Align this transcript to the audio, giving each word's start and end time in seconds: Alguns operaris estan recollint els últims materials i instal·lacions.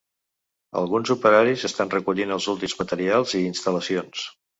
Alguns 0.79 1.11
operaris 1.15 1.65
estan 1.69 1.91
recollint 1.95 2.33
els 2.37 2.47
últims 2.55 2.73
materials 2.81 3.37
i 3.41 3.43
instal·lacions. 3.51 4.25